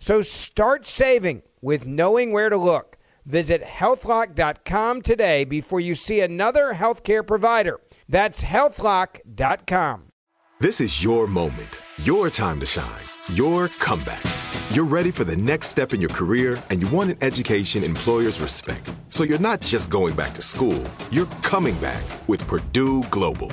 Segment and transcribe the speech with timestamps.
[0.00, 2.96] So start saving with knowing where to look.
[3.26, 7.78] Visit healthlock.com today before you see another healthcare provider.
[8.08, 10.04] That's healthlock.com.
[10.58, 13.02] This is your moment, your time to shine,
[13.32, 14.22] your comeback.
[14.70, 18.40] You're ready for the next step in your career and you want an education employers
[18.40, 18.92] respect.
[19.10, 23.52] So you're not just going back to school, you're coming back with Purdue Global.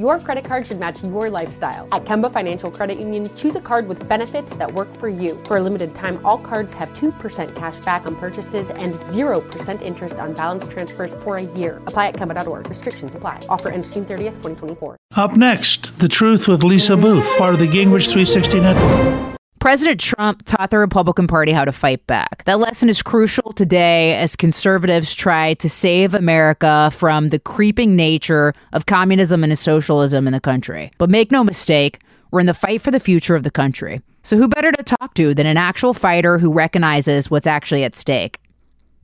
[0.00, 1.86] Your credit card should match your lifestyle.
[1.92, 5.38] At Kemba Financial Credit Union, choose a card with benefits that work for you.
[5.44, 10.14] For a limited time, all cards have 2% cash back on purchases and 0% interest
[10.16, 11.82] on balance transfers for a year.
[11.86, 12.66] Apply at Kemba.org.
[12.66, 13.40] Restrictions apply.
[13.50, 14.96] Offer ends June 30th, 2024.
[15.16, 19.39] Up next, The Truth with Lisa Booth, part of the Gingrich 360 Network.
[19.60, 22.44] President Trump taught the Republican Party how to fight back.
[22.44, 28.54] That lesson is crucial today as conservatives try to save America from the creeping nature
[28.72, 30.90] of communism and socialism in the country.
[30.96, 34.00] But make no mistake, we're in the fight for the future of the country.
[34.22, 37.94] So, who better to talk to than an actual fighter who recognizes what's actually at
[37.94, 38.38] stake?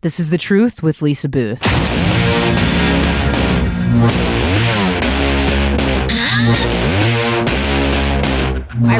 [0.00, 1.62] This is The Truth with Lisa Booth.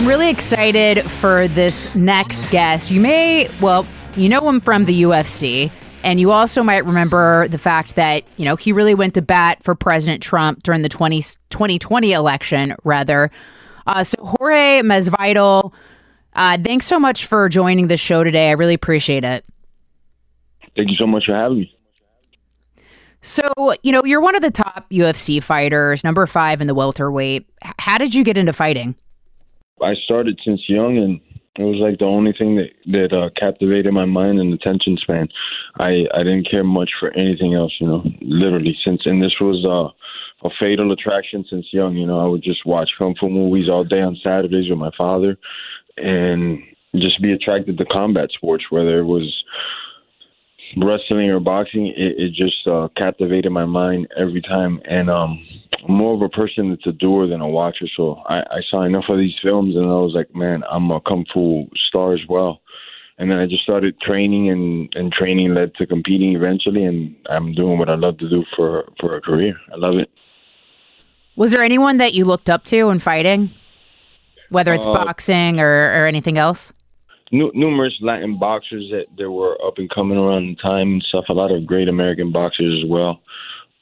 [0.07, 2.93] I'm really excited for this next guest.
[2.93, 3.85] You may, well,
[4.17, 5.69] you know him from the UFC,
[6.05, 9.65] and you also might remember the fact that, you know, he really went to bat
[9.65, 13.33] for President Trump during the 20, 2020 election, rather.
[13.89, 15.73] Uh, so, Jorge Masvidal,
[16.35, 18.51] uh, thanks so much for joining the show today.
[18.51, 19.45] I really appreciate it.
[20.77, 21.77] Thank you so much for having me.
[23.23, 23.51] So,
[23.83, 27.49] you know, you're one of the top UFC fighters, number five in the welterweight.
[27.81, 28.95] How did you get into fighting?
[29.83, 31.21] I started since young, and
[31.57, 35.29] it was like the only thing that that uh, captivated my mind and attention span.
[35.79, 38.03] I I didn't care much for anything else, you know.
[38.23, 41.97] Literally, since and this was uh, a fatal attraction since young.
[41.97, 44.91] You know, I would just watch kung fu movies all day on Saturdays with my
[44.97, 45.37] father,
[45.97, 46.59] and
[46.97, 49.45] just be attracted to combat sports, whether it was
[50.77, 51.87] wrestling or boxing.
[51.87, 55.39] It, it just uh, captivated my mind every time, and um
[55.85, 57.87] I'm more of a person that's a doer than a watcher.
[57.97, 61.01] So I, I saw enough of these films, and I was like, man, I'm a
[61.01, 62.61] kung fu star as well.
[63.19, 66.85] And then I just started training, and and training led to competing eventually.
[66.85, 69.55] And I'm doing what I love to do for for a career.
[69.73, 70.11] I love it.
[71.37, 73.51] Was there anyone that you looked up to in fighting,
[74.51, 76.73] whether it's Uh, boxing or, or anything else?
[77.33, 81.25] Nu- numerous Latin boxers that that were up and coming around the time and stuff.
[81.29, 83.21] A lot of great American boxers as well.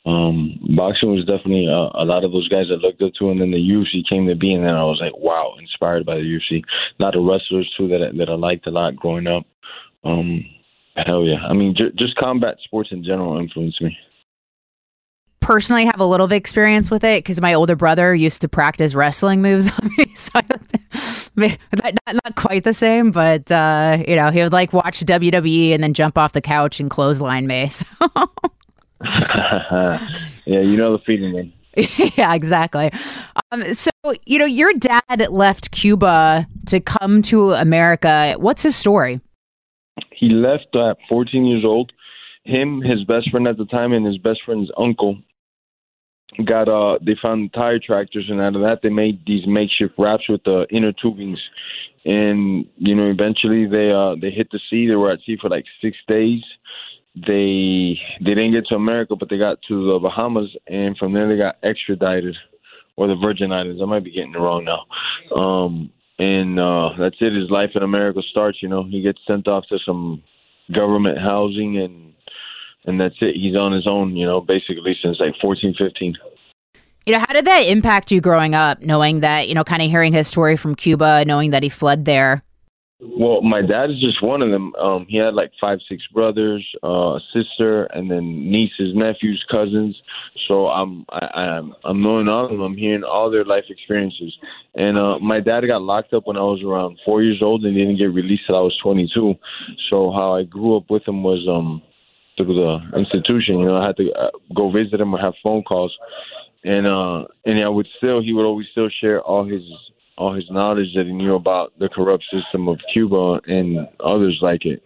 [0.06, 3.40] Um, boxing was definitely uh, a lot of those guys I looked up to, and
[3.40, 6.20] then the UFC came to be, and then I was like, wow, inspired by the
[6.20, 6.62] UFC.
[6.98, 9.44] A lot of wrestlers too that I, that I liked a lot growing up.
[10.04, 10.44] Um,
[10.96, 11.40] hell yeah!
[11.48, 13.96] I mean, j- just combat sports in general influenced me.
[15.44, 18.94] Personally, have a little of experience with it because my older brother used to practice
[18.94, 20.06] wrestling moves on me.
[20.14, 21.58] So I don't, not,
[22.06, 25.82] not not quite the same, but uh, you know, he would like watch WWE and
[25.82, 27.70] then jump off the couch and clothesline me.
[29.04, 29.98] So.
[30.46, 31.52] yeah, you know the feeling, man.
[32.16, 32.90] yeah, exactly.
[33.52, 33.90] Um, so,
[34.24, 38.34] you know, your dad left Cuba to come to America.
[38.38, 39.20] What's his story?
[40.10, 41.92] He left at 14 years old.
[42.44, 45.18] Him, his best friend at the time, and his best friend's uncle
[46.46, 50.28] got uh they found tire tractors and out of that they made these makeshift rafts
[50.28, 51.38] with the inner tubings.
[52.04, 54.86] And you know eventually they uh they hit the sea.
[54.86, 56.42] They were at sea for like six days.
[57.14, 61.28] They they didn't get to america but they got to the bahamas and from there
[61.28, 62.34] they got extradited
[62.96, 64.84] or the virgin islands i might be getting it wrong now.
[65.36, 67.32] Um and uh, that's it.
[67.32, 68.62] His life in America starts.
[68.62, 70.22] You know, he gets sent off to some
[70.72, 72.13] government housing, and
[72.84, 73.34] and that's it.
[73.34, 74.16] He's on his own.
[74.16, 76.14] You know, basically since like fourteen, fifteen.
[77.06, 79.90] You know, how did that impact you growing up, knowing that, you know, kind of
[79.90, 82.42] hearing his story from Cuba, knowing that he fled there?
[82.98, 84.74] Well, my dad is just one of them.
[84.76, 90.00] Um, he had like five, six brothers, uh, a sister, and then nieces, nephews, cousins.
[90.48, 92.62] So I'm, I, I'm, I'm knowing all of them.
[92.62, 94.34] I'm hearing all their life experiences.
[94.74, 97.76] And uh, my dad got locked up when I was around four years old and
[97.76, 99.34] didn't get released till I was 22.
[99.90, 101.82] So how I grew up with him was um
[102.36, 103.60] through the institution.
[103.60, 105.96] You know, I had to uh, go visit him or have phone calls
[106.64, 109.62] and uh and I would still he would always still share all his
[110.16, 114.64] all his knowledge that he knew about the corrupt system of Cuba and others like
[114.64, 114.82] it.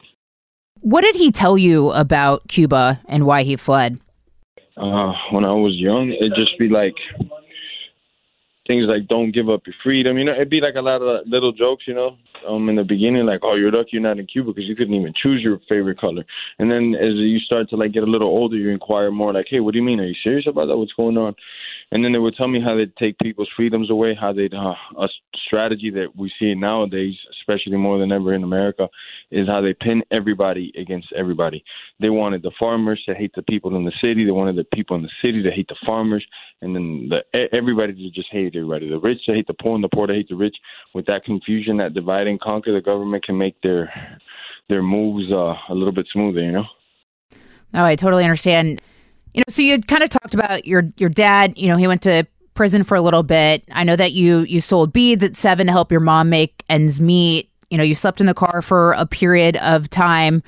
[0.80, 3.98] What did he tell you about Cuba and why he fled?
[4.76, 6.94] Uh, when I was young, it'd just be like
[8.68, 11.26] things like "Don't give up your freedom." You know, it'd be like a lot of
[11.26, 11.84] little jokes.
[11.88, 12.16] You know,
[12.46, 14.94] um, in the beginning, like "Oh, you're lucky you're not in Cuba because you couldn't
[14.94, 16.24] even choose your favorite color."
[16.60, 19.46] And then as you start to like get a little older, you inquire more, like,
[19.50, 19.98] "Hey, what do you mean?
[19.98, 20.76] Are you serious about that?
[20.76, 21.34] What's going on?"
[21.90, 24.74] And then they would tell me how they'd take people's freedoms away, how they'd uh,
[24.98, 25.08] a
[25.46, 28.88] strategy that we see nowadays, especially more than ever in America,
[29.30, 31.64] is how they pin everybody against everybody.
[32.00, 34.96] They wanted the farmers to hate the people in the city, they wanted the people
[34.96, 36.24] in the city to hate the farmers,
[36.60, 38.90] and then the, everybody to just hate everybody.
[38.90, 40.56] The rich to hate the poor, and the poor to hate the rich.
[40.94, 43.92] With that confusion, that divide and conquer, the government can make their
[44.68, 46.40] their moves uh, a little bit smoother.
[46.40, 46.64] You know.
[47.74, 48.80] Oh, I totally understand.
[49.34, 51.56] You know, so you kind of talked about your your dad.
[51.56, 53.64] You know, he went to prison for a little bit.
[53.70, 57.00] I know that you you sold beads at seven to help your mom make ends
[57.00, 57.50] meet.
[57.70, 60.42] You know, you slept in the car for a period of time.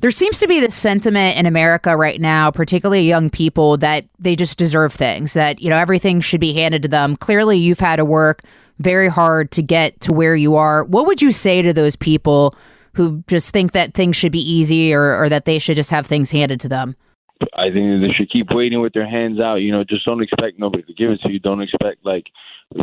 [0.00, 4.34] There seems to be this sentiment in America right now, particularly young people, that they
[4.34, 7.14] just deserve things, that, you know, everything should be handed to them.
[7.14, 8.42] Clearly, you've had to work
[8.80, 10.82] very hard to get to where you are.
[10.82, 12.56] What would you say to those people
[12.94, 16.04] who just think that things should be easy or, or that they should just have
[16.04, 16.96] things handed to them?
[17.54, 19.56] I think they should keep waiting with their hands out.
[19.56, 21.38] You know, just don't expect nobody to give it to you.
[21.38, 22.26] Don't expect like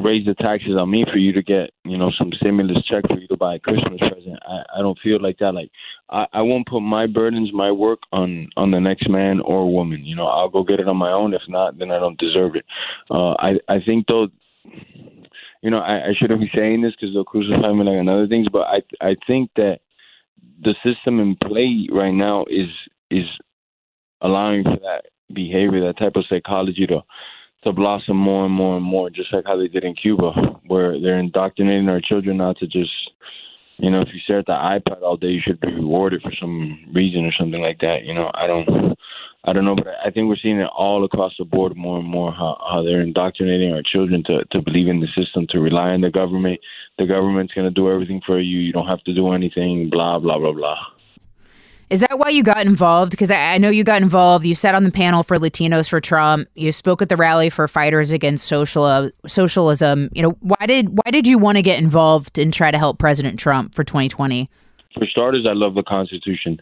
[0.03, 3.19] raise the taxes on me for you to get you know some stimulus check for
[3.19, 4.39] you to buy a Christmas present.
[4.47, 5.53] I I don't feel like that.
[5.53, 5.71] Like
[6.09, 10.03] I I won't put my burdens, my work on on the next man or woman.
[10.05, 11.33] You know, I'll go get it on my own.
[11.33, 12.65] If not, then I don't deserve it.
[13.09, 14.27] Uh, I I think though.
[15.61, 18.47] You know, I, I shouldn't be saying this because they'll crucify me like another things,
[18.49, 19.79] but I I think that
[20.61, 22.69] the system in play right now is
[23.11, 23.25] is
[24.21, 27.01] allowing for that behavior, that type of psychology to
[27.63, 30.31] to blossom more and more and more, just like how they did in Cuba,
[30.67, 32.91] where they're indoctrinating our children not to just,
[33.77, 36.31] you know, if you stare at the iPad all day, you should be rewarded for
[36.39, 38.05] some reason or something like that.
[38.05, 38.95] You know, I don't,
[39.43, 42.07] I don't know, but I think we're seeing it all across the board more and
[42.07, 45.89] more how, how they're indoctrinating our children to to believe in the system, to rely
[45.89, 46.59] on the government.
[46.97, 48.59] The government's to do everything for you.
[48.59, 49.89] You don't have to do anything.
[49.89, 50.77] Blah blah blah blah.
[51.89, 53.11] Is that why you got involved?
[53.11, 54.45] Because I, I, know you got involved.
[54.45, 56.47] You sat on the panel for Latinos for Trump.
[56.53, 60.09] You spoke at the rally for Fighters Against Social uh, Socialism.
[60.13, 62.99] You know, why did why did you want to get involved and try to help
[62.99, 64.49] President Trump for 2020?
[64.93, 66.61] For starters, I love the Constitution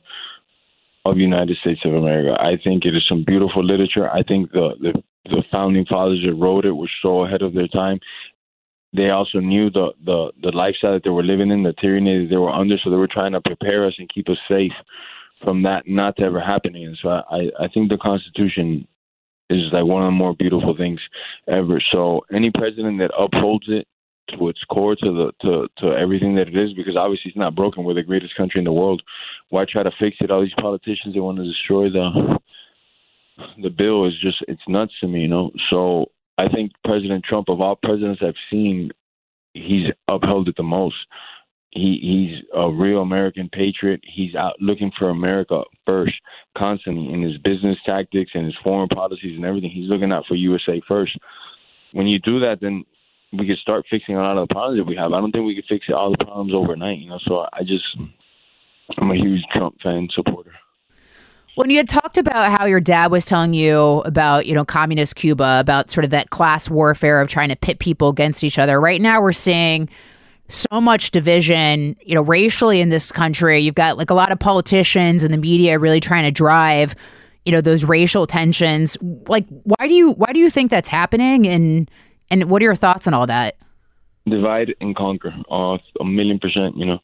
[1.03, 2.41] of the United States of America.
[2.41, 4.09] I think it is some beautiful literature.
[4.09, 7.67] I think the the, the founding fathers that wrote it were so ahead of their
[7.67, 7.99] time.
[8.93, 12.29] They also knew the, the, the lifestyle that they were living in, the tyranny that
[12.29, 14.71] they were under, so they were trying to prepare us and keep us safe
[15.43, 16.95] from that not to ever happening.
[17.01, 18.87] So I, I think the Constitution
[19.49, 20.99] is like one of the more beautiful things
[21.47, 21.81] ever.
[21.91, 23.87] So any president that upholds it
[24.37, 27.55] to its core, to the to to everything that it is, because obviously it's not
[27.55, 27.83] broken.
[27.83, 29.01] We're the greatest country in the world.
[29.49, 30.31] Why try to fix it?
[30.31, 32.37] All these politicians they want to destroy the
[33.61, 35.51] the bill is just it's nuts to me, you know.
[35.69, 38.91] So I think President Trump, of all presidents I've seen,
[39.53, 40.95] he's upheld it the most
[41.71, 44.01] he he's a real American patriot.
[44.03, 46.13] He's out looking for America first,
[46.57, 49.71] constantly in his business tactics and his foreign policies and everything.
[49.71, 51.17] He's looking out for USA first.
[51.93, 52.85] When you do that, then
[53.33, 55.11] we could start fixing a lot of the problems that we have.
[55.11, 57.19] I don't think we could fix all the problems overnight, you know.
[57.25, 57.85] So I just
[58.97, 60.53] I'm a huge Trump fan supporter.
[61.55, 65.15] When you had talked about how your dad was telling you about, you know, communist
[65.15, 68.79] Cuba, about sort of that class warfare of trying to pit people against each other,
[68.79, 69.89] right now we're seeing
[70.49, 73.59] so much division, you know, racially in this country.
[73.59, 76.95] You've got like a lot of politicians and the media really trying to drive,
[77.45, 78.97] you know, those racial tensions.
[79.27, 81.47] Like, why do you why do you think that's happening?
[81.47, 81.89] And
[82.31, 83.55] and what are your thoughts on all that?
[84.29, 86.75] Divide and conquer, uh, a million percent.
[86.75, 86.99] You know,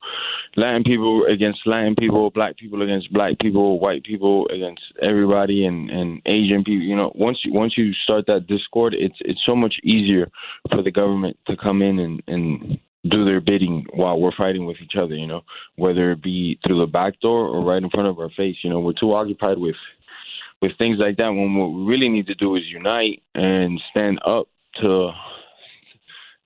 [0.57, 5.89] Latin people against Latin people, black people against black people, white people against everybody, and
[5.89, 6.85] and Asian people.
[6.85, 10.29] You know, once you once you start that discord, it's it's so much easier
[10.69, 12.79] for the government to come in and and
[13.09, 15.15] do their bidding while we're fighting with each other.
[15.15, 15.41] You know,
[15.75, 18.57] whether it be through the back door or right in front of our face.
[18.63, 19.75] You know, we're too occupied with
[20.61, 24.19] with things like that when what we really need to do is unite and stand
[24.25, 24.47] up
[24.81, 25.11] to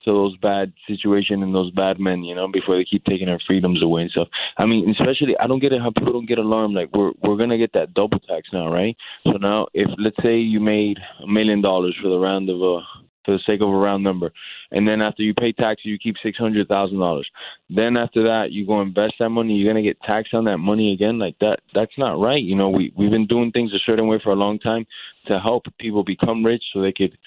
[0.04, 3.38] to those bad situations and those bad men, you know, before they keep taking our
[3.46, 4.28] freedoms away and stuff.
[4.56, 6.74] I mean, especially I don't get it how people don't get alarmed.
[6.74, 8.96] Like we're we're gonna get that double tax now, right?
[9.24, 12.80] So now if let's say you made a million dollars for the round of a
[13.28, 14.32] for the sake of a round number,
[14.70, 17.28] and then after you pay taxes, you keep six hundred thousand dollars.
[17.68, 19.52] Then after that, you go invest that money.
[19.52, 21.18] You're gonna get taxed on that money again.
[21.18, 22.42] Like that, that's not right.
[22.42, 24.86] You know, we we've been doing things a certain way for a long time
[25.26, 27.18] to help people become rich so they could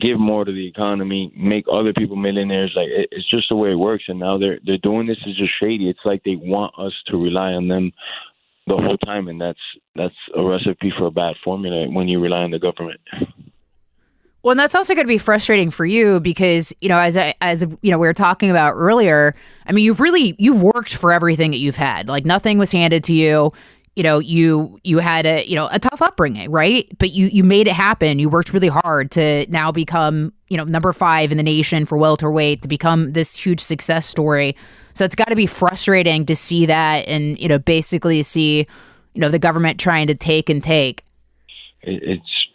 [0.00, 2.72] give more to the economy, make other people millionaires.
[2.74, 4.04] Like it, it's just the way it works.
[4.08, 5.90] And now they're they're doing this is just shady.
[5.90, 7.92] It's like they want us to rely on them
[8.66, 9.58] the whole time, and that's
[9.94, 13.00] that's a recipe for a bad formula when you rely on the government.
[14.42, 17.34] Well, and that's also going to be frustrating for you because you know, as I,
[17.40, 19.34] as you know, we were talking about earlier.
[19.66, 22.08] I mean, you've really you've worked for everything that you've had.
[22.08, 23.52] Like nothing was handed to you
[23.98, 27.42] you know you you had a you know a tough upbringing right but you you
[27.42, 31.36] made it happen you worked really hard to now become you know number five in
[31.36, 34.54] the nation for welterweight to become this huge success story
[34.94, 38.58] so it's got to be frustrating to see that and you know basically see
[39.14, 41.04] you know the government trying to take and take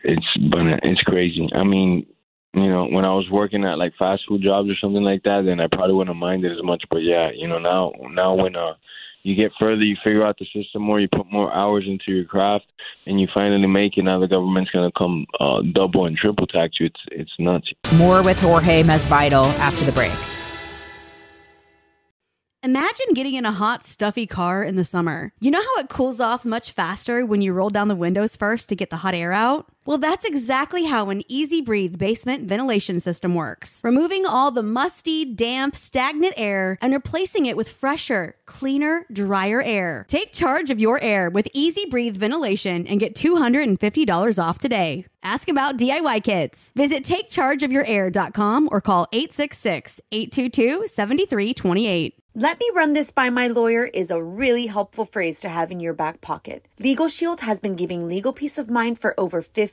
[0.04, 2.06] it's it's crazy i mean
[2.56, 5.42] you know, when I was working at like fast food jobs or something like that,
[5.46, 6.84] then I probably wouldn't have minded as much.
[6.90, 8.74] But yeah, you know, now now when uh
[9.24, 12.26] you get further, you figure out the system more, you put more hours into your
[12.26, 12.66] craft,
[13.06, 14.04] and you finally make it.
[14.04, 16.88] Now the government's going to come uh, double and triple tax you.
[16.88, 17.72] It's it's nuts.
[17.94, 20.12] More with Jorge Masvidal after the break.
[22.62, 25.34] Imagine getting in a hot, stuffy car in the summer.
[25.40, 28.70] You know how it cools off much faster when you roll down the windows first
[28.70, 29.73] to get the hot air out?
[29.86, 33.82] Well, that's exactly how an Easy Breathe basement ventilation system works.
[33.84, 40.06] Removing all the musty, damp, stagnant air and replacing it with fresher, cleaner, drier air.
[40.08, 45.06] Take charge of your air with Easy Breathe ventilation and get $250 off today.
[45.22, 46.72] Ask about DIY kits.
[46.76, 52.16] Visit takechargeofyourair.com or call 866 822 7328.
[52.36, 55.80] Let me run this by my lawyer is a really helpful phrase to have in
[55.80, 56.68] your back pocket.
[56.80, 59.73] Legal Shield has been giving legal peace of mind for over 50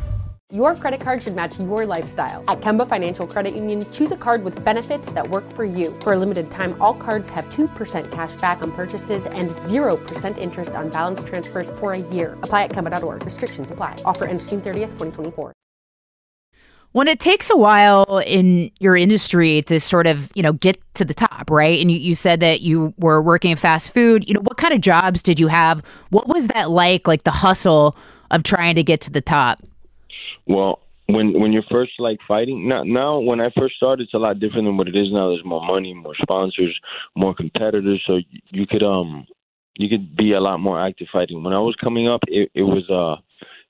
[0.51, 2.43] Your credit card should match your lifestyle.
[2.49, 5.97] At Kemba Financial Credit Union, choose a card with benefits that work for you.
[6.01, 10.73] For a limited time, all cards have 2% cash back on purchases and 0% interest
[10.73, 12.33] on balance transfers for a year.
[12.43, 13.23] Apply at Kemba.org.
[13.23, 13.95] Restrictions apply.
[14.03, 15.53] Offer ends June 30th, 2024.
[16.91, 21.05] When it takes a while in your industry to sort of, you know, get to
[21.05, 21.79] the top, right?
[21.79, 24.27] And you, you said that you were working in fast food.
[24.27, 25.81] You know, what kind of jobs did you have?
[26.09, 27.95] What was that like, like the hustle
[28.31, 29.61] of trying to get to the top?
[30.51, 34.17] Well, when when you're first like fighting now, now when I first started, it's a
[34.17, 35.29] lot different than what it is now.
[35.29, 36.77] There's more money, more sponsors,
[37.15, 39.25] more competitors, so you could um
[39.77, 41.41] you could be a lot more active fighting.
[41.41, 43.21] When I was coming up, it, it was uh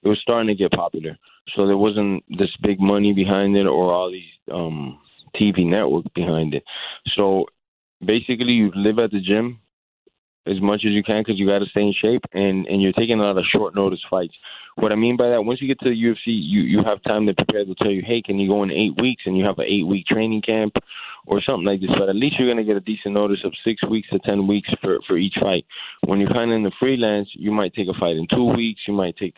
[0.03, 1.17] it was starting to get popular,
[1.55, 4.99] so there wasn't this big money behind it or all these um
[5.35, 6.63] TV network behind it.
[7.15, 7.45] So
[8.03, 9.59] basically, you live at the gym
[10.47, 12.93] as much as you can because you got to stay in shape, and and you're
[12.93, 14.33] taking a lot of short notice fights.
[14.75, 17.25] What I mean by that, once you get to the UFC, you you have time
[17.27, 17.65] to prepare.
[17.65, 19.85] They'll tell you, hey, can you go in eight weeks, and you have an eight
[19.85, 20.73] week training camp
[21.25, 21.89] or something like this.
[21.97, 24.69] But at least you're gonna get a decent notice of six weeks to ten weeks
[24.81, 25.65] for for each fight.
[26.05, 28.81] When you're kind of in the freelance, you might take a fight in two weeks.
[28.87, 29.35] You might take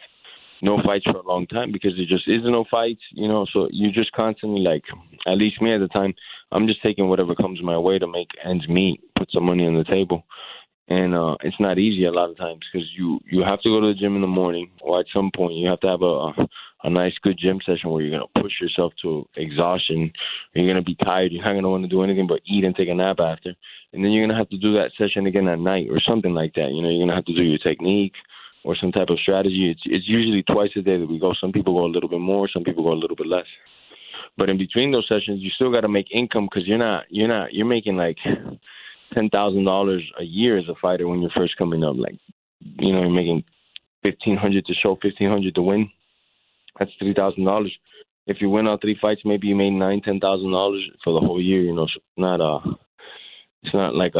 [0.62, 3.46] no fights for a long time because there just isn't no fights, you know.
[3.52, 4.84] So you're just constantly like,
[5.28, 6.14] at least me at the time,
[6.52, 9.76] I'm just taking whatever comes my way to make ends meet, put some money on
[9.76, 10.26] the table
[10.90, 13.80] and uh, it's not easy a lot of times because you you have to go
[13.80, 16.32] to the gym in the morning, or at some point you have to have a
[16.86, 20.12] a nice good gym session where you're gonna push yourself to exhaustion.
[20.54, 21.32] You're gonna be tired.
[21.32, 23.56] You're not gonna want to do anything but eat and take a nap after,
[23.94, 26.54] and then you're gonna have to do that session again at night or something like
[26.56, 26.72] that.
[26.72, 28.16] You know, you're gonna have to do your technique,
[28.64, 29.72] or some type of strategy.
[29.72, 31.34] It's it's usually twice a day that we go.
[31.40, 33.46] Some people go a little bit more, some people go a little bit less.
[34.38, 37.28] But in between those sessions, you still got to make income because you're not you're
[37.28, 38.18] not you're making like
[39.14, 41.96] ten thousand dollars a year as a fighter when you're first coming up.
[41.98, 42.16] Like
[42.62, 43.44] you know, you're making
[44.02, 45.90] fifteen hundred to show, fifteen hundred to win.
[46.80, 47.74] That's three thousand dollars.
[48.26, 51.26] If you win all three fights, maybe you made nine, ten thousand dollars for the
[51.26, 51.62] whole year.
[51.62, 52.60] You know, so it's not a,
[53.64, 54.20] it's not like a,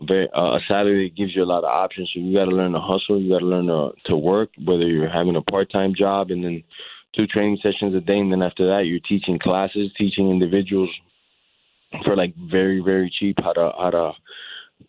[0.00, 2.10] a very uh, a salary that gives you a lot of options.
[2.12, 3.20] So you got to learn to hustle.
[3.20, 4.50] You got to learn to to work.
[4.64, 6.62] Whether you're having a part time job and then
[7.16, 10.90] two training sessions a day, and then after that you're teaching classes, teaching individuals
[12.04, 14.12] for like very very cheap how to how to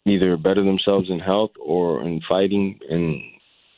[0.06, 3.22] either better themselves in health or in fighting and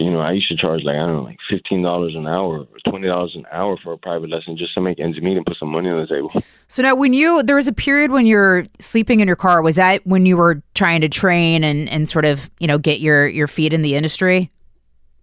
[0.02, 2.62] you know, I used to charge like I don't know, like fifteen dollars an hour
[2.62, 5.46] or twenty dollars an hour for a private lesson just to make ends meet and
[5.46, 6.32] put some money on the table.
[6.68, 9.76] So now, when you there was a period when you're sleeping in your car, was
[9.76, 13.28] that when you were trying to train and and sort of you know get your
[13.28, 14.50] your feet in the industry?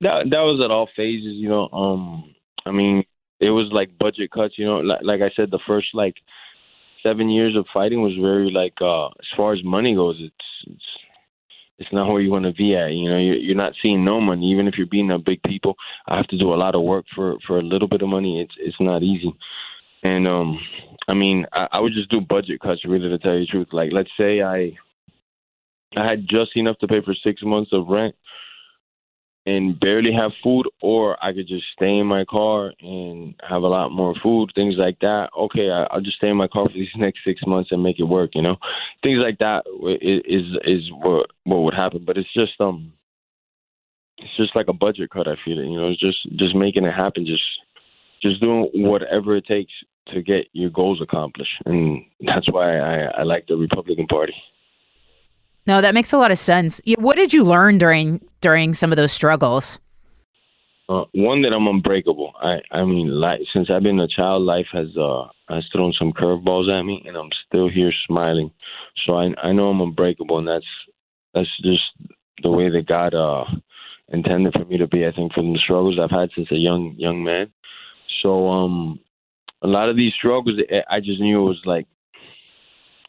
[0.00, 1.68] That that was at all phases, you know.
[1.70, 3.02] Um, I mean,
[3.40, 4.78] it was like budget cuts, you know.
[4.78, 6.14] Like, like I said, the first like
[7.02, 10.34] seven years of fighting was very like uh as far as money goes, it's
[10.66, 10.84] it's
[11.78, 12.90] it's not where you want to be at.
[12.90, 14.50] You know, you're, you're not seeing no money.
[14.50, 15.76] Even if you're beating up big people,
[16.08, 18.42] I have to do a lot of work for for a little bit of money.
[18.42, 19.32] It's it's not easy.
[20.02, 20.58] And um,
[21.08, 23.68] I mean, I, I would just do budget cuts, really, to tell you the truth.
[23.72, 24.76] Like, let's say I
[25.96, 28.14] I had just enough to pay for six months of rent
[29.48, 33.66] and barely have food, or I could just stay in my car and have a
[33.66, 35.30] lot more food, things like that.
[35.36, 37.98] Okay, I, I'll just stay in my car for these next six months and make
[37.98, 38.30] it work.
[38.34, 38.56] You know,
[39.02, 39.62] things like that
[40.02, 42.04] is is what what would happen.
[42.06, 42.92] But it's just um,
[44.18, 45.26] it's just like a budget cut.
[45.26, 45.66] I feel it.
[45.66, 47.24] You know, it's just just making it happen.
[47.24, 47.42] Just
[48.22, 49.72] just doing whatever it takes
[50.08, 54.34] to get your goals accomplished, and that's why I I like the Republican Party.
[55.68, 56.80] No, that makes a lot of sense.
[56.96, 59.78] What did you learn during during some of those struggles?
[60.88, 62.32] Uh, one that I'm unbreakable.
[62.40, 63.22] I I mean,
[63.52, 67.18] since I've been a child, life has uh has thrown some curveballs at me, and
[67.18, 68.50] I'm still here smiling.
[69.04, 70.72] So I I know I'm unbreakable, and that's
[71.34, 71.84] that's just
[72.42, 73.44] the way that God uh
[74.08, 75.06] intended for me to be.
[75.06, 77.52] I think from the struggles I've had since a young young man.
[78.22, 79.00] So um,
[79.60, 80.58] a lot of these struggles,
[80.90, 81.86] I just knew it was like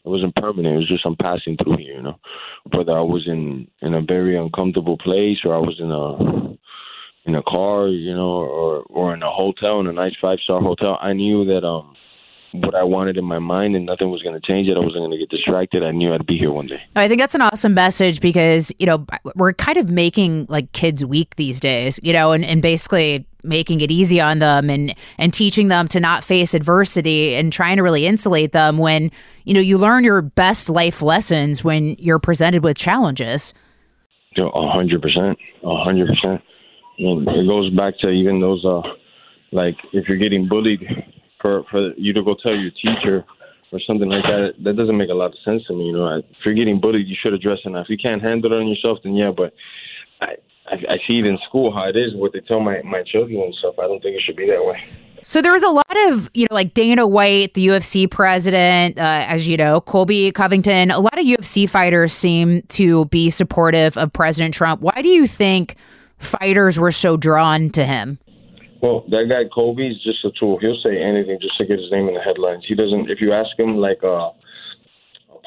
[0.05, 0.75] it wasn't permanent.
[0.75, 2.19] It was just I'm passing through here, you know.
[2.73, 7.35] Whether I was in in a very uncomfortable place or I was in a in
[7.35, 10.97] a car, you know, or or in a hotel in a nice five star hotel,
[11.01, 11.95] I knew that um
[12.51, 14.75] what I wanted in my mind and nothing was going to change it.
[14.75, 15.83] I wasn't going to get distracted.
[15.83, 16.81] I knew I'd be here one day.
[16.95, 21.05] I think that's an awesome message because, you know, we're kind of making like kids
[21.05, 25.33] weak these days, you know, and, and basically making it easy on them and and
[25.33, 29.11] teaching them to not face adversity and trying to really insulate them when,
[29.45, 33.53] you know, you learn your best life lessons when you're presented with challenges.
[34.37, 35.37] A hundred percent.
[35.63, 36.41] A hundred percent.
[36.97, 38.81] It goes back to even those uh
[39.51, 40.83] like if you're getting bullied
[41.41, 43.25] for for you to go tell your teacher
[43.71, 45.85] or something like that, that doesn't make a lot of sense to me.
[45.85, 47.71] You know, if you're getting bullied, you should address it.
[47.71, 49.31] If you can't handle it on yourself, then yeah.
[49.35, 49.53] But
[50.21, 50.35] I,
[50.71, 53.41] I I see it in school how it is, what they tell my my children
[53.41, 53.79] and stuff.
[53.79, 54.83] I don't think it should be that way.
[55.21, 59.25] So there was a lot of, you know, like Dana White, the UFC president, uh,
[59.27, 60.91] as you know, Colby Covington.
[60.91, 64.81] A lot of UFC fighters seem to be supportive of President Trump.
[64.81, 65.75] Why do you think
[66.19, 68.17] fighters were so drawn to him?
[68.81, 70.57] Well, that guy Colby is just a tool.
[70.59, 72.63] He'll say anything just to get his name in the headlines.
[72.65, 73.09] He doesn't.
[73.09, 74.31] If you ask him like a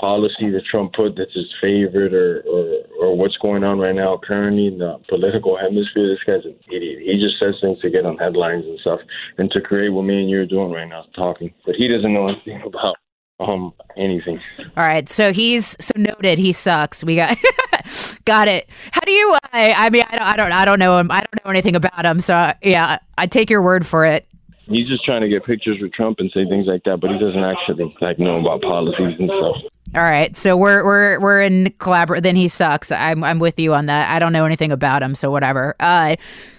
[0.02, 4.18] policy that Trump put that's his favorite, or, or or what's going on right now
[4.22, 6.98] currently in the political hemisphere, this guy's an idiot.
[7.02, 8.98] He just says things to get on headlines and stuff,
[9.38, 11.54] and to create what me and you are doing right now, talking.
[11.64, 12.96] But he doesn't know anything about
[13.38, 14.40] um anything.
[14.76, 16.38] All right, so he's so noted.
[16.38, 17.04] He sucks.
[17.04, 17.38] We got
[18.24, 18.68] got it.
[18.90, 19.36] How do you?
[19.52, 21.12] I, I mean, I don't, I don't, I don't know him.
[21.12, 22.18] I don't know anything about him.
[22.18, 24.26] So yeah, I take your word for it.
[24.66, 27.18] He's just trying to get pictures with Trump and say things like that, but he
[27.18, 29.72] doesn't actually like know about policies and stuff.
[29.94, 32.22] All right, so we're we're we're in collabor.
[32.22, 32.90] Then he sucks.
[32.90, 34.10] I'm I'm with you on that.
[34.10, 35.74] I don't know anything about him, so whatever.
[35.80, 36.16] Uh,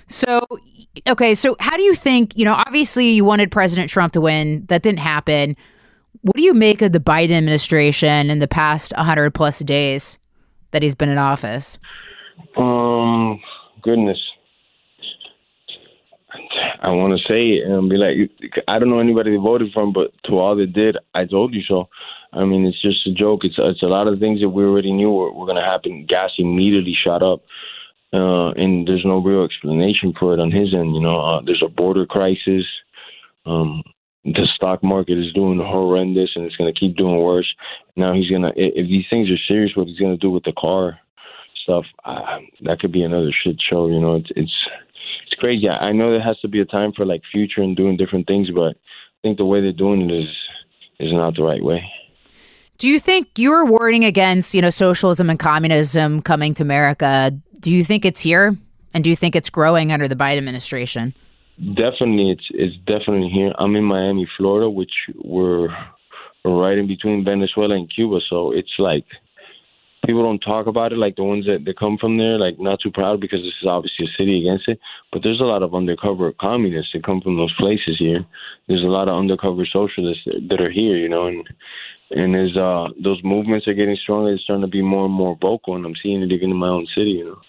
[0.07, 0.41] so
[1.07, 2.37] okay, so how do you think?
[2.37, 4.65] You know, obviously you wanted President Trump to win.
[4.67, 5.55] That didn't happen.
[6.21, 10.17] What do you make of the Biden administration in the past 100 plus days
[10.71, 11.77] that he's been in office?
[12.55, 13.41] Um,
[13.81, 14.19] goodness.
[16.81, 18.29] I want to say it and be like,
[18.67, 21.53] I don't know anybody that voted for him, but to all that did, I told
[21.53, 21.89] you so.
[22.33, 23.41] I mean, it's just a joke.
[23.43, 26.05] It's it's a lot of things that we already knew were, were going to happen.
[26.07, 27.41] Gas immediately shot up,
[28.13, 30.95] uh, and there's no real explanation for it on his end.
[30.95, 32.65] You know, uh, there's a border crisis.
[33.45, 33.83] Um,
[34.25, 37.53] the stock market is doing horrendous and it's going to keep doing worse.
[37.97, 40.43] Now he's going to, if these things are serious, what he's going to do with
[40.43, 40.97] the car
[41.63, 43.87] stuff, uh, that could be another shit show.
[43.87, 44.53] You know, it's it's
[45.25, 45.67] it's crazy.
[45.67, 48.49] I know there has to be a time for like future and doing different things,
[48.53, 50.29] but I think the way they're doing it is
[50.99, 51.83] is not the right way.
[52.77, 57.31] Do you think you're warning against, you know, socialism and communism coming to America?
[57.59, 58.57] Do you think it's here?
[58.93, 61.13] And do you think it's growing under the Biden administration?
[61.59, 63.53] Definitely, it's it's definitely here.
[63.59, 64.91] I'm in Miami, Florida, which
[65.23, 65.67] we're,
[66.45, 69.05] right in between Venezuela and Cuba, so it's like
[70.05, 72.79] people don't talk about it like the ones that, that come from there, like not
[72.81, 74.79] too proud because this is obviously a city against it.
[75.11, 78.25] But there's a lot of undercover communists that come from those places here.
[78.67, 81.47] There's a lot of undercover socialists that, that are here, you know, and
[82.13, 85.37] and as uh those movements are getting stronger, it's starting to be more and more
[85.41, 87.41] vocal, and I'm seeing it even in my own city, you know.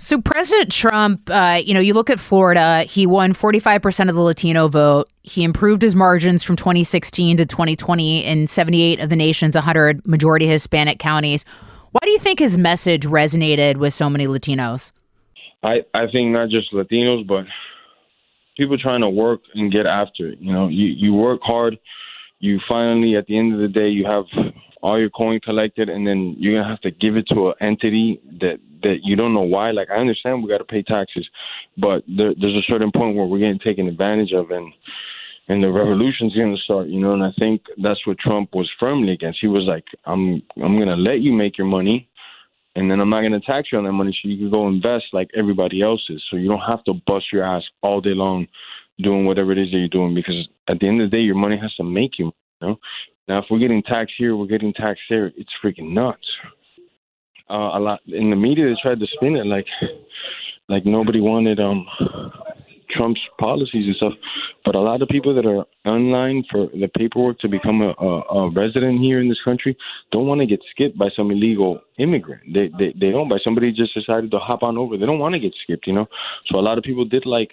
[0.00, 4.20] So President Trump, uh, you know, you look at Florida, he won 45% of the
[4.20, 5.08] Latino vote.
[5.24, 10.46] He improved his margins from 2016 to 2020 in 78 of the nation's 100 majority
[10.46, 11.44] Hispanic counties.
[11.90, 14.92] Why do you think his message resonated with so many Latinos?
[15.64, 17.44] I I think not just Latinos, but
[18.56, 20.38] people trying to work and get after it.
[20.40, 21.76] You know, you you work hard,
[22.40, 24.24] you finally at the end of the day you have
[24.82, 28.20] all your coin collected, and then you're gonna have to give it to an entity
[28.40, 29.70] that that you don't know why.
[29.70, 31.28] Like I understand we got to pay taxes,
[31.76, 34.72] but there, there's a certain point where we're getting taken advantage of, and
[35.48, 37.12] and the revolution's going to start, you know.
[37.12, 39.40] And I think that's what Trump was firmly against.
[39.40, 42.08] He was like, "I'm I'm going to let you make your money,
[42.76, 44.68] and then I'm not going to tax you on that money, so you can go
[44.68, 46.22] invest like everybody else is.
[46.30, 48.46] So you don't have to bust your ass all day long
[49.02, 51.34] doing whatever it is that you're doing, because at the end of the day, your
[51.34, 52.32] money has to make you.
[52.60, 52.78] You know.
[53.28, 55.32] Now, if we're getting taxed here, we're getting taxed there.
[55.36, 56.26] It's freaking nuts.
[57.50, 59.66] Uh, a lot in the media, they tried to spin it like
[60.68, 61.86] like nobody wanted um
[62.90, 64.12] Trump's policies and stuff.
[64.64, 68.20] But a lot of people that are online for the paperwork to become a, a,
[68.20, 69.76] a resident here in this country
[70.12, 72.42] don't want to get skipped by some illegal immigrant.
[72.52, 74.96] They, they they don't by somebody just decided to hop on over.
[74.96, 76.06] They don't want to get skipped, you know.
[76.46, 77.50] So a lot of people did like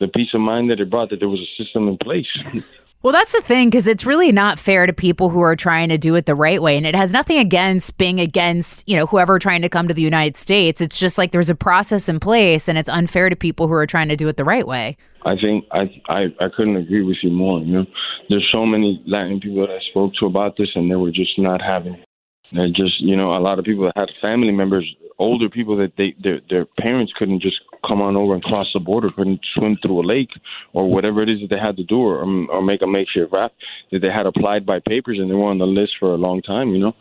[0.00, 2.26] the peace of mind that it brought that there was a system in place.
[3.02, 5.96] Well, that's the thing because it's really not fair to people who are trying to
[5.96, 9.38] do it the right way, and it has nothing against being against you know whoever
[9.38, 10.82] trying to come to the United States.
[10.82, 13.86] It's just like there's a process in place, and it's unfair to people who are
[13.86, 14.98] trying to do it the right way.
[15.24, 17.60] I think I I I couldn't agree with you more.
[17.60, 17.86] You know,
[18.28, 21.38] there's so many Latin people that I spoke to about this, and they were just
[21.38, 21.94] not having.
[21.94, 22.04] It.
[22.52, 24.84] They're just you know a lot of people that had family members,
[25.18, 28.80] older people that they their their parents couldn't just come on over and cross the
[28.80, 30.30] border, couldn't swim through a lake
[30.72, 33.54] or whatever it is that they had to do, or or make a makeshift raft
[33.92, 36.42] that they had applied by papers and they were on the list for a long
[36.42, 36.92] time, you know,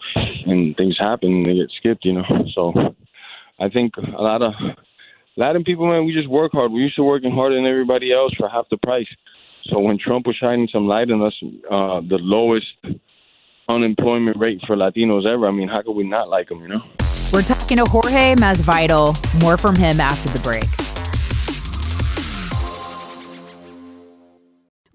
[0.45, 2.23] and things happen and they get skipped, you know.
[2.53, 2.73] So
[3.59, 4.53] I think a lot of
[5.35, 6.71] Latin people, man, we just work hard.
[6.71, 9.07] We're used to working harder than everybody else for half the price.
[9.65, 11.33] So when Trump was shining some light on us,
[11.71, 12.65] uh, the lowest
[13.69, 15.47] unemployment rate for Latinos ever.
[15.47, 16.81] I mean, how could we not like him, you know?
[17.31, 19.15] We're talking to Jorge Masvidal.
[19.41, 20.88] More from him after the break.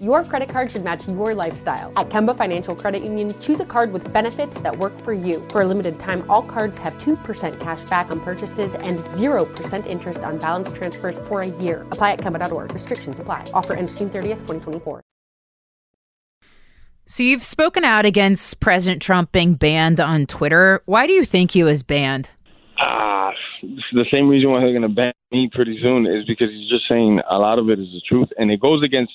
[0.00, 1.92] Your credit card should match your lifestyle.
[1.94, 5.46] At Kemba Financial Credit Union, choose a card with benefits that work for you.
[5.50, 10.20] For a limited time, all cards have 2% cash back on purchases and 0% interest
[10.20, 11.82] on balance transfers for a year.
[11.92, 12.72] Apply at Kemba.org.
[12.72, 13.44] Restrictions apply.
[13.52, 15.02] Offer ends June 30th, 2024.
[17.04, 20.80] So you've spoken out against President Trump being banned on Twitter.
[20.86, 22.30] Why do you think he was banned?
[22.78, 23.32] Ah,
[23.92, 26.88] the same reason why they're going to ban me pretty soon is because he's just
[26.88, 29.12] saying a lot of it is the truth, and it goes against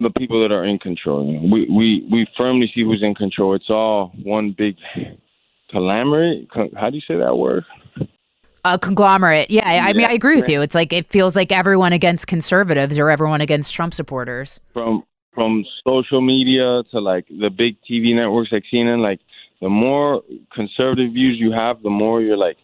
[0.00, 1.24] the people that are in control.
[1.50, 3.54] We we we firmly see who's in control.
[3.54, 4.76] It's all one big
[5.70, 6.48] conglomerate.
[6.76, 7.64] How do you say that word?
[8.64, 9.50] A conglomerate.
[9.50, 10.60] Yeah, I, I mean, I agree with you.
[10.62, 14.60] It's like it feels like everyone against conservatives or everyone against Trump supporters.
[14.72, 19.20] From from social media to like the big TV networks like CNN, like
[19.60, 22.56] the more conservative views you have, the more you're like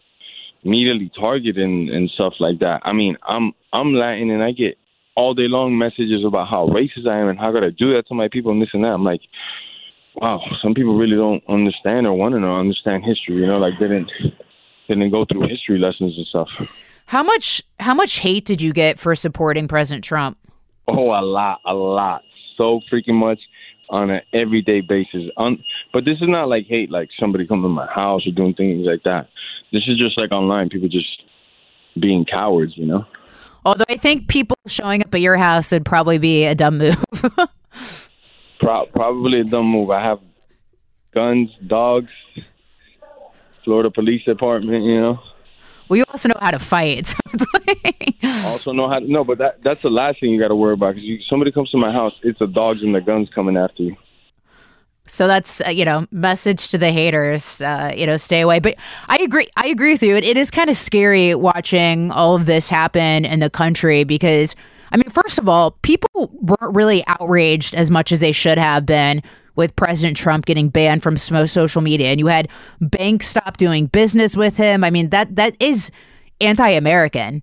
[0.64, 2.80] immediately targeted and, and stuff like that.
[2.84, 4.76] I mean, I'm I'm Latin and I get
[5.16, 8.08] all day long messages about how racist I am and how could I do that
[8.08, 8.88] to my people and this and that.
[8.88, 9.20] I'm like,
[10.16, 13.36] wow, some people really don't understand or want to know understand history.
[13.36, 14.10] You know, like they didn't
[14.88, 16.48] they didn't go through history lessons and stuff.
[17.06, 20.38] How much how much hate did you get for supporting President Trump?
[20.86, 22.22] Oh, a lot, a lot
[22.56, 23.38] so freaking much
[23.90, 25.22] on an everyday basis.
[25.36, 28.54] On, but this is not like hate, like somebody coming to my house or doing
[28.54, 29.28] things like that.
[29.72, 31.22] This is just like online, people just
[32.00, 33.04] being cowards, you know.
[33.64, 37.04] Although I think people showing up at your house would probably be a dumb move.
[38.60, 39.90] Pro- probably a dumb move.
[39.90, 40.20] I have
[41.12, 42.10] guns, dogs,
[43.64, 45.20] Florida Police Department, you know.
[45.88, 47.14] Well, you also know how to fight.
[47.36, 47.46] So
[47.84, 48.16] like...
[48.44, 50.74] also know how to no, but that that's the last thing you got to worry
[50.74, 53.82] about because somebody comes to my house, it's the dogs and the guns coming after
[53.82, 53.96] you.
[55.06, 58.58] So that's uh, you know message to the haters, uh, you know, stay away.
[58.58, 58.76] But
[59.08, 60.16] I agree, I agree with you.
[60.16, 64.54] It, it is kind of scary watching all of this happen in the country because
[64.92, 68.86] I mean, first of all, people weren't really outraged as much as they should have
[68.86, 69.22] been
[69.56, 72.48] with President Trump getting banned from social media, and you had
[72.80, 74.84] banks stop doing business with him.
[74.84, 75.90] I mean, that that is
[76.40, 77.42] anti-American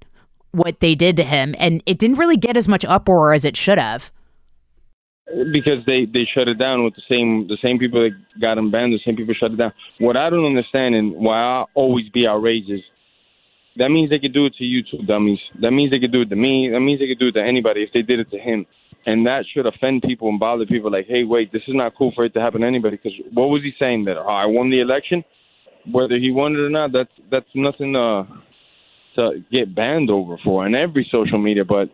[0.52, 3.56] what they did to him, and it didn't really get as much uproar as it
[3.56, 4.12] should have.
[5.52, 8.72] Because they they shut it down with the same the same people that got him
[8.72, 9.74] banned, the same people shut it down.
[10.00, 12.82] What I don't understand and why I always be outrageous
[13.78, 15.39] that means they could do it to you too, dummies.
[15.62, 16.70] That means they could do it to me.
[16.72, 18.65] That means they could do it to anybody if they did it to him.
[19.06, 20.91] And that should offend people and bother people.
[20.91, 22.98] Like, hey, wait, this is not cool for it to happen to anybody.
[22.98, 24.06] Because what was he saying?
[24.06, 25.24] That oh, I won the election,
[25.91, 26.91] whether he won it or not.
[26.91, 28.24] That's that's nothing uh,
[29.15, 31.63] to get banned over for on every social media.
[31.65, 31.89] But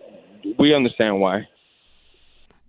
[0.60, 1.48] we understand why.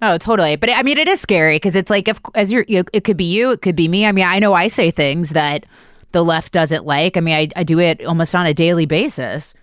[0.00, 0.56] Oh, totally.
[0.56, 3.16] But I mean, it is scary because it's like if as you're, you, it could
[3.16, 4.06] be you, it could be me.
[4.06, 5.66] I mean, I know I say things that
[6.12, 7.16] the left doesn't like.
[7.16, 9.54] I mean, I, I do it almost on a daily basis.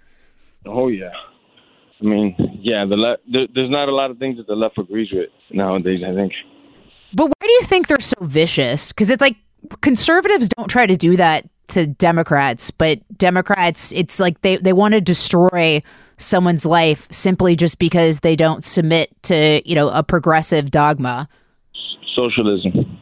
[0.66, 1.12] Oh yeah,
[2.02, 3.22] I mean, yeah, the left.
[3.32, 6.02] There, there's not a lot of things that the left agrees with nowadays.
[6.06, 6.34] I think.
[7.14, 8.92] But why do you think they're so vicious?
[8.92, 9.38] Because it's like
[9.82, 14.94] conservatives don't try to do that to Democrats, but Democrats, it's like they they want
[14.94, 15.82] to destroy
[16.18, 21.28] someone's life simply just because they don't submit to you know a progressive dogma.
[22.16, 22.96] Socialism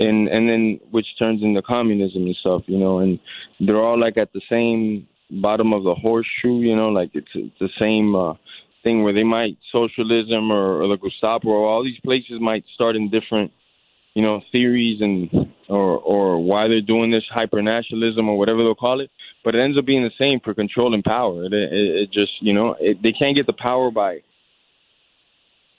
[0.00, 3.20] and and then which turns into communism and stuff, you know, and
[3.60, 7.54] they're all like at the same bottom of the horseshoe, you know, like it's, it's
[7.60, 8.32] the same uh,
[8.82, 12.96] thing where they might socialism or, or the Gestapo or all these places might start
[12.96, 13.52] in different,
[14.20, 15.30] you know, theories and
[15.70, 19.10] or or why they're doing this hyper nationalism or whatever they'll call it,
[19.42, 21.46] but it ends up being the same for control and power.
[21.46, 24.18] It, it, it just you know it, they can't get the power by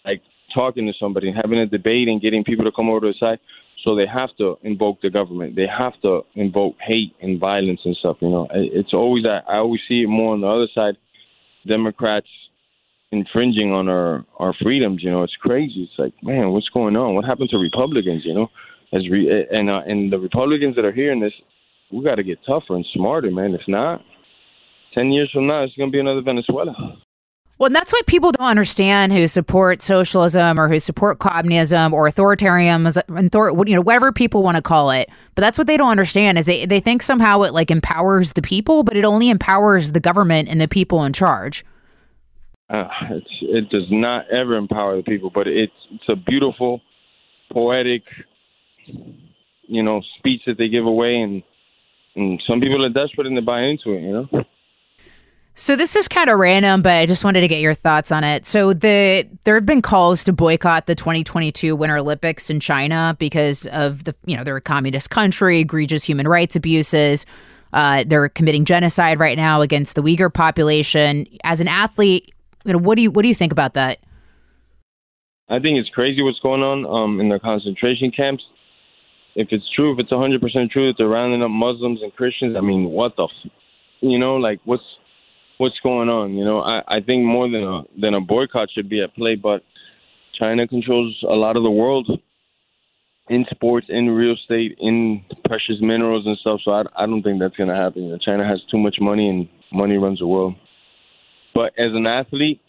[0.03, 0.23] like
[0.55, 3.37] talking to somebody, having a debate, and getting people to come over to the side.
[3.83, 5.55] So they have to invoke the government.
[5.55, 8.17] They have to invoke hate and violence and stuff.
[8.21, 10.97] You know, it, it's always I, I always see it more on the other side.
[11.67, 12.27] Democrats
[13.11, 15.03] infringing on our our freedoms.
[15.03, 15.89] You know, it's crazy.
[15.89, 17.15] It's like, man, what's going on?
[17.15, 18.23] What happened to Republicans?
[18.25, 18.47] You know,
[18.93, 21.33] as re- and uh, and the Republicans that are hearing this,
[21.91, 23.53] we got to get tougher and smarter, man.
[23.53, 24.01] If not,
[24.93, 26.97] ten years from now, it's gonna be another Venezuela.
[27.61, 32.09] Well, and that's what people don't understand who support socialism or who support communism or
[32.09, 35.11] authoritarianism, you know, whatever people want to call it.
[35.35, 38.41] But that's what they don't understand is they, they think somehow it like empowers the
[38.41, 41.63] people, but it only empowers the government and the people in charge.
[42.71, 42.87] Uh,
[43.41, 46.81] it does not ever empower the people, but it's it's a beautiful,
[47.51, 48.03] poetic,
[49.67, 51.43] you know, speech that they give away, and
[52.15, 54.43] and some people are desperate and they buy into it, you know.
[55.53, 58.23] So this is kind of random, but I just wanted to get your thoughts on
[58.23, 58.45] it.
[58.45, 63.65] So the there have been calls to boycott the 2022 Winter Olympics in China because
[63.67, 67.25] of the you know they're a communist country, egregious human rights abuses.
[67.73, 71.25] Uh, they're committing genocide right now against the Uyghur population.
[71.43, 72.30] As an athlete,
[72.65, 73.99] you know what do you what do you think about that?
[75.49, 78.43] I think it's crazy what's going on um, in the concentration camps.
[79.35, 80.39] If it's true, if it's 100%
[80.71, 83.51] true that they're rounding up Muslims and Christians, I mean, what the, f-
[83.99, 84.83] you know, like what's
[85.57, 86.33] what's going on.
[86.33, 89.35] You know, I, I think more than a than a boycott should be at play,
[89.35, 89.63] but
[90.37, 92.09] China controls a lot of the world
[93.29, 96.59] in sports, in real estate, in precious minerals and stuff.
[96.65, 98.17] So I, I don't think that's going to happen.
[98.25, 100.55] China has too much money, and money runs the world.
[101.53, 102.61] But as an athlete,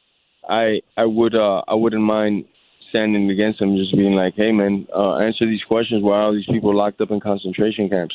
[0.48, 2.46] I I would uh, I wouldn't mind
[2.90, 6.02] standing against them, just being like, "Hey, man, uh, answer these questions.
[6.02, 8.14] Why are these people locked up in concentration camps?"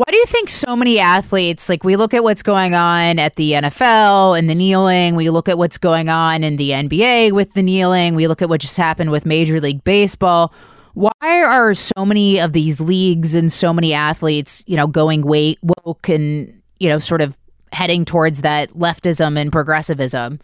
[0.00, 3.36] Why do you think so many athletes, like we look at what's going on at
[3.36, 7.52] the NFL and the kneeling, we look at what's going on in the NBA with
[7.52, 10.54] the kneeling, we look at what just happened with Major League Baseball.
[10.94, 15.56] Why are so many of these leagues and so many athletes, you know, going way
[15.84, 17.36] woke and, you know, sort of
[17.72, 20.40] heading towards that leftism and progressivism?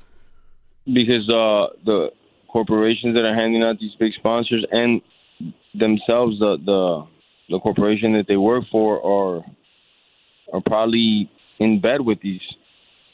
[0.87, 2.11] Because uh, the
[2.49, 5.03] corporations that are handing out these big sponsors and
[5.75, 7.07] themselves, the the
[7.49, 9.45] the corporation that they work for, are
[10.53, 12.41] are probably in bed with these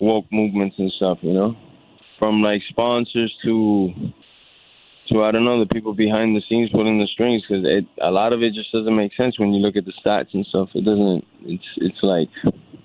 [0.01, 1.19] woke movements and stuff.
[1.23, 1.57] You know,
[2.19, 3.91] from like sponsors to
[5.11, 7.65] to I don't know the people behind the scenes pulling the strings because
[8.01, 10.47] a lot of it just doesn't make sense when you look at the stats and
[10.47, 10.69] stuff.
[10.75, 11.25] It doesn't.
[11.43, 12.29] It's it's like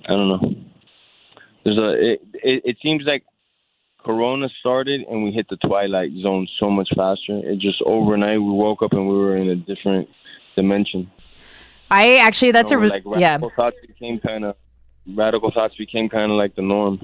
[0.05, 0.66] I don't know.
[1.67, 3.23] There's a it it, it seems like
[4.01, 7.41] Corona started and we hit the twilight zone so much faster.
[7.43, 10.07] It just overnight we woke up and we were in a different
[10.55, 11.11] dimension.
[11.91, 13.31] I actually that's you know, a like yeah.
[13.31, 14.55] radical thoughts became kind of
[15.13, 17.01] radical thoughts became kind of like the norm.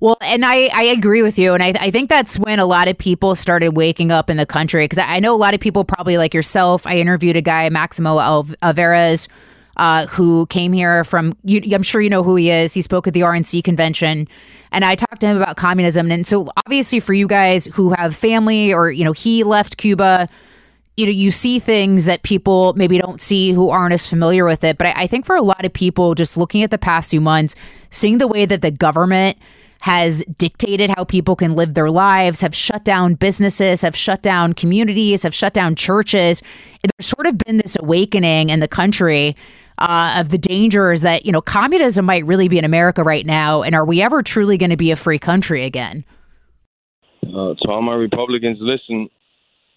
[0.00, 1.52] Well, and I, I agree with you.
[1.52, 4.46] And I, I think that's when a lot of people started waking up in the
[4.46, 4.84] country.
[4.84, 6.86] Because I, I know a lot of people, probably like yourself.
[6.86, 8.18] I interviewed a guy, Maximo
[8.62, 9.26] Alvarez,
[9.78, 12.74] uh, who came here from, you, I'm sure you know who he is.
[12.74, 14.28] He spoke at the RNC convention.
[14.72, 16.10] And I talked to him about communism.
[16.10, 20.28] And so, obviously, for you guys who have family or, you know, he left Cuba,
[20.96, 24.64] you know, you see things that people maybe don't see who aren't as familiar with
[24.64, 24.76] it.
[24.78, 27.20] But I, I think for a lot of people, just looking at the past few
[27.20, 27.54] months,
[27.90, 29.38] seeing the way that the government
[29.80, 34.52] has dictated how people can live their lives, have shut down businesses, have shut down
[34.52, 36.42] communities, have shut down churches.
[36.82, 39.36] There's sort of been this awakening in the country
[39.78, 43.62] uh, of the dangers that, you know, communism might really be in America right now.
[43.62, 46.04] And are we ever truly going to be a free country again?
[47.22, 49.08] Uh, to all my Republicans, listen,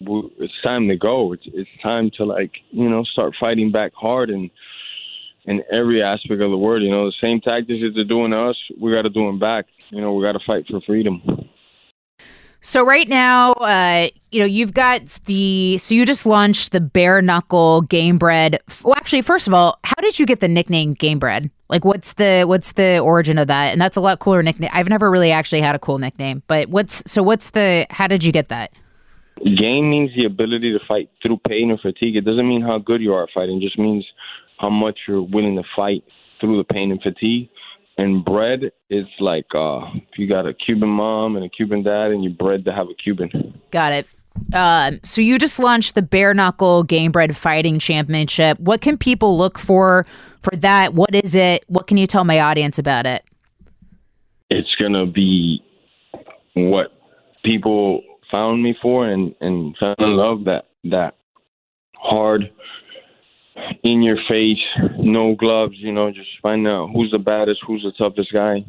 [0.00, 1.32] it's time to go.
[1.32, 4.50] It's it's time to like you know start fighting back hard and
[5.44, 6.82] in every aspect of the word.
[6.82, 9.38] You know, the same tactics that they're doing to us, we got to do them
[9.38, 9.66] back.
[9.90, 11.22] You know, we got to fight for freedom.
[12.64, 17.20] So right now, uh, you know, you've got the so you just launched the bare
[17.20, 18.56] knuckle Gamebred.
[18.84, 21.50] Well, actually, first of all, how did you get the nickname Gamebred?
[21.68, 23.72] Like, what's the what's the origin of that?
[23.72, 24.70] And that's a lot cooler nickname.
[24.72, 28.22] I've never really actually had a cool nickname, but what's so what's the how did
[28.22, 28.72] you get that?
[29.38, 32.14] Game means the ability to fight through pain or fatigue.
[32.14, 33.60] It doesn't mean how good you are at fighting.
[33.60, 34.06] It just means
[34.60, 36.04] how much you're willing to fight
[36.40, 37.48] through the pain and fatigue.
[37.98, 42.10] And bred it's like uh, if you got a Cuban mom and a Cuban dad,
[42.10, 43.60] and you bred to have a Cuban.
[43.70, 44.06] Got it.
[44.54, 48.58] Um, so you just launched the bare knuckle Gamebred fighting championship.
[48.58, 50.06] What can people look for
[50.40, 50.94] for that?
[50.94, 51.64] What is it?
[51.68, 53.22] What can you tell my audience about it?
[54.50, 55.62] It's gonna be
[56.54, 56.88] what
[57.44, 61.14] people found me for and and fell in love that that
[61.96, 62.50] hard
[63.82, 64.62] in your face,
[64.98, 68.64] no gloves, you know, just find out who's the baddest, who's the toughest guy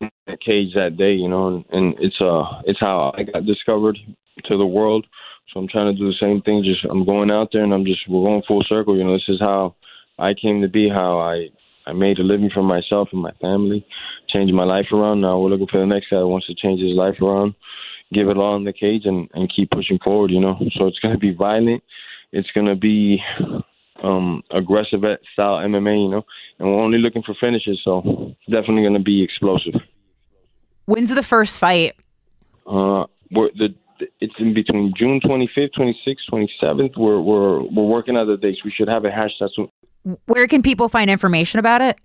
[0.00, 3.98] in the cage that day, you know, and, it's uh it's how I got discovered
[4.44, 5.06] to the world.
[5.52, 6.64] So I'm trying to do the same thing.
[6.64, 8.96] Just I'm going out there and I'm just we're going full circle.
[8.96, 9.74] You know, this is how
[10.18, 11.48] I came to be, how I
[11.86, 13.86] I made a living for myself and my family,
[14.28, 15.20] changed my life around.
[15.20, 17.54] Now we're looking for the next guy that wants to change his life around,
[18.12, 20.30] give it all in the cage, and and keep pushing forward.
[20.30, 21.82] You know, so it's gonna be violent.
[22.36, 23.18] It's gonna be
[24.02, 25.00] um aggressive
[25.32, 26.04] style MMA.
[26.04, 26.22] You know,
[26.58, 29.80] and we're only looking for finishes, so it's definitely gonna be explosive.
[30.84, 31.94] When's the first fight?
[32.66, 33.74] Uh, we're the
[34.20, 36.98] it's in between June 25th, 26th, 27th.
[36.98, 38.62] We're we're we're working out the dates.
[38.64, 39.70] We should have a hashtag soon.
[40.26, 41.96] Where can people find information about it?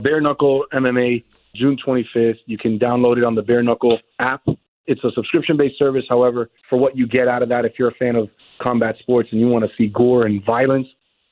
[0.00, 1.22] Bare Knuckle MMA,
[1.54, 2.38] June 25th.
[2.46, 4.42] You can download it on the Bare Knuckle app.
[4.86, 6.04] It's a subscription based service.
[6.08, 8.28] However, for what you get out of that, if you're a fan of
[8.60, 10.86] combat sports and you want to see gore and violence,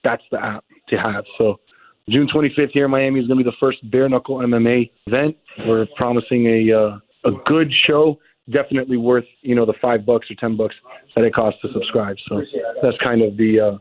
[0.05, 1.24] that's the app to have.
[1.37, 1.61] So,
[2.09, 5.37] June 25th here in Miami is going to be the first Bare Knuckle MMA event.
[5.66, 6.99] We're promising a uh,
[7.29, 8.18] a good show
[8.51, 10.74] definitely worth you know the five bucks or ten bucks
[11.14, 12.16] that it costs to subscribe.
[12.29, 12.43] So
[12.83, 13.79] that's kind of the uh,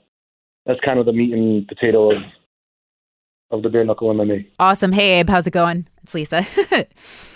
[0.66, 2.22] that's kind of the meat and potato of
[3.52, 4.48] of the bare knuckle MMA.
[4.60, 4.92] Awesome.
[4.92, 5.88] Hey Abe, how's it going?
[6.04, 6.46] It's Lisa.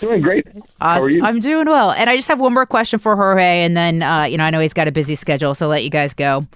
[0.00, 0.46] doing great.
[0.80, 1.24] How are you?
[1.24, 1.92] I'm doing well.
[1.92, 4.50] And I just have one more question for Jorge, and then uh, you know I
[4.50, 6.46] know he's got a busy schedule, so I'll let you guys go.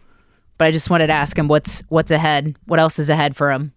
[0.59, 2.57] But I just wanted to ask him what's what's ahead.
[2.67, 3.73] What else is ahead for him?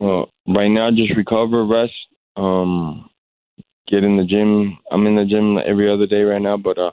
[0.00, 1.92] Well, right now, just recover, rest.
[2.36, 3.08] Um,
[3.88, 4.78] get in the gym.
[4.90, 6.90] I'm in the gym every other day right now, but uh,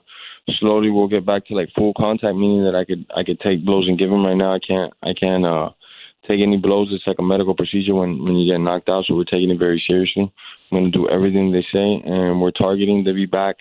[0.59, 3.65] slowly we'll get back to like full contact, meaning that I could I could take
[3.65, 4.25] blows and give them.
[4.25, 5.69] Right now, I can't I can't uh,
[6.27, 6.89] take any blows.
[6.91, 9.59] It's like a medical procedure when when you get knocked out, so we're taking it
[9.59, 10.31] very seriously.
[10.71, 13.55] I'm going to do everything they say, and we're targeting to be back.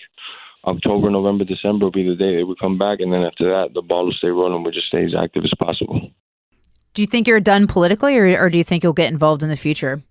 [0.64, 3.72] October, November, December will be the day that we come back, and then after that,
[3.74, 4.62] the ball will stay rolling.
[4.62, 6.10] We'll just stay as active as possible.
[6.94, 9.48] Do you think you're done politically, or, or do you think you'll get involved in
[9.48, 10.02] the future?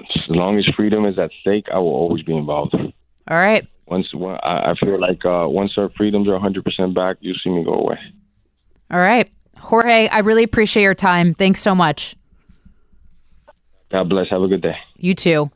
[0.00, 2.74] As long as freedom is at stake, I will always be involved.
[2.74, 3.66] All right.
[3.86, 7.64] Once I I feel like uh, once our freedoms are 100% back, you'll see me
[7.64, 7.98] go away.
[8.90, 9.30] All right.
[9.62, 11.34] Jorge, I really appreciate your time.
[11.34, 12.16] Thanks so much.
[13.90, 14.28] God bless.
[14.30, 14.76] Have a good day.
[14.96, 15.50] You too.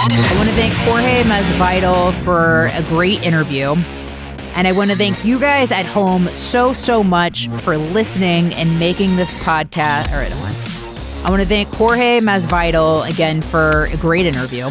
[0.00, 3.74] I want to thank Jorge Masvidal for a great interview.
[4.54, 8.78] And I want to thank you guys at home so, so much for listening and
[8.78, 10.12] making this podcast.
[10.12, 10.47] All right, hold on.
[11.24, 14.64] I want to thank Jorge Masvidal again for a great interview.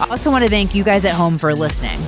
[0.00, 2.00] I also want to thank you guys at home for listening.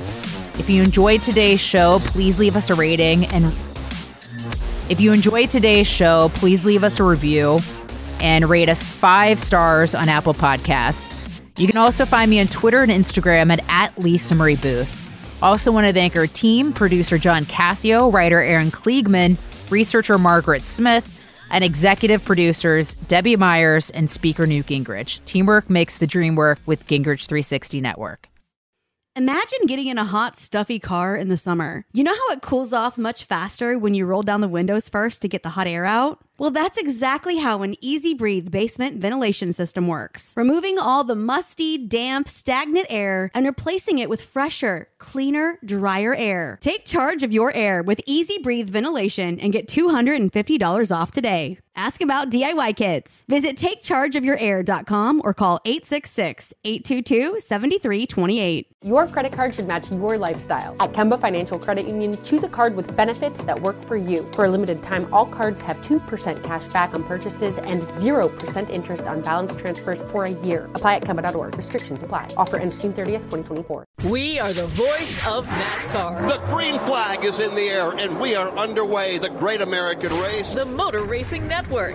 [0.57, 3.25] If you enjoyed today's show, please leave us a rating.
[3.25, 3.45] And
[4.89, 7.59] if you enjoyed today's show, please leave us a review
[8.21, 11.41] and rate us five stars on Apple Podcasts.
[11.57, 15.09] You can also find me on Twitter and Instagram at, at Lisa Marie Booth.
[15.41, 19.37] Also, want to thank our team producer John Cassio, writer Aaron Kliegman,
[19.71, 21.20] researcher Margaret Smith,
[21.51, 25.23] and executive producers Debbie Myers and speaker Newt Gingrich.
[25.25, 28.27] Teamwork makes the dream work with Gingrich 360 Network.
[29.13, 31.85] Imagine getting in a hot, stuffy car in the summer.
[31.91, 35.21] You know how it cools off much faster when you roll down the windows first
[35.21, 36.19] to get the hot air out?
[36.37, 40.33] Well, that's exactly how an Easy Breathe basement ventilation system works.
[40.35, 46.57] Removing all the musty, damp, stagnant air and replacing it with fresher, cleaner, drier air.
[46.59, 51.59] Take charge of your air with Easy Breathe ventilation and get $250 off today.
[51.75, 53.23] Ask about DIY kits.
[53.29, 58.65] Visit takechargeofyourair.com or call 866-822-7328.
[58.83, 60.75] Your credit card should match your lifestyle.
[60.81, 64.29] At Kemba Financial Credit Union, choose a card with benefits that work for you.
[64.33, 69.03] For a limited time, all cards have 2% cash back on purchases and 0% interest
[69.03, 70.69] on balance transfers for a year.
[70.75, 71.55] Apply at Kemba.org.
[71.55, 72.27] Restrictions apply.
[72.37, 73.85] Offer ends June 30th, 2024.
[74.09, 76.27] We are the voice of NASCAR.
[76.27, 79.19] The green flag is in the air, and we are underway.
[79.19, 80.53] The great American race.
[80.53, 81.93] The Motor Racing Network.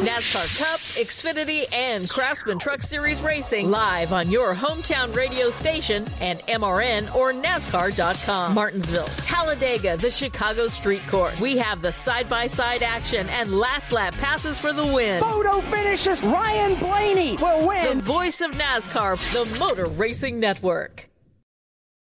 [0.00, 6.40] NASCAR Cup, Xfinity, and Craftsman Truck Series Racing live on your hometown radio station and
[6.46, 8.54] MRN or NASCAR.com.
[8.54, 11.42] Martinsville, Talladega, the Chicago Street Course.
[11.42, 15.20] We have the side by side action and last lap passes for the win.
[15.20, 16.22] Photo finishes.
[16.22, 17.98] Ryan Blaney will win.
[17.98, 21.08] The voice of NASCAR, the Motor Racing Network.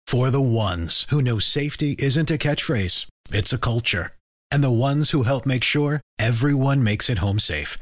[0.06, 4.12] For the ones who know safety isn't a catchphrase, it's a culture.
[4.52, 7.78] And the ones who help make sure everyone makes it home safe.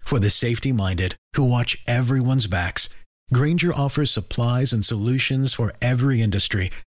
[0.00, 2.88] For the safety minded who watch everyone's backs,
[3.32, 6.70] Grainger offers supplies and solutions for every industry,